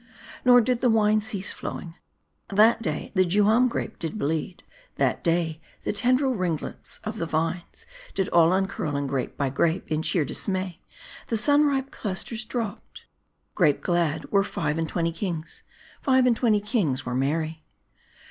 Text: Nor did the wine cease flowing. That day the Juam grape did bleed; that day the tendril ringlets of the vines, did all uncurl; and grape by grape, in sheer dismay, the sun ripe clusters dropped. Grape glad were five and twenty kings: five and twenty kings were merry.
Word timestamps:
Nor 0.43 0.61
did 0.61 0.81
the 0.81 0.89
wine 0.89 1.21
cease 1.21 1.51
flowing. 1.51 1.93
That 2.47 2.81
day 2.81 3.11
the 3.13 3.23
Juam 3.23 3.67
grape 3.67 3.99
did 3.99 4.17
bleed; 4.17 4.63
that 4.95 5.23
day 5.23 5.61
the 5.83 5.93
tendril 5.93 6.33
ringlets 6.33 6.99
of 7.03 7.19
the 7.19 7.27
vines, 7.27 7.85
did 8.15 8.27
all 8.29 8.51
uncurl; 8.51 8.95
and 8.95 9.07
grape 9.07 9.37
by 9.37 9.51
grape, 9.51 9.91
in 9.91 10.01
sheer 10.01 10.25
dismay, 10.25 10.81
the 11.27 11.37
sun 11.37 11.67
ripe 11.67 11.91
clusters 11.91 12.45
dropped. 12.45 13.05
Grape 13.53 13.81
glad 13.83 14.25
were 14.31 14.43
five 14.43 14.79
and 14.79 14.89
twenty 14.89 15.11
kings: 15.11 15.61
five 16.01 16.25
and 16.25 16.35
twenty 16.35 16.61
kings 16.61 17.05
were 17.05 17.13
merry. 17.13 17.63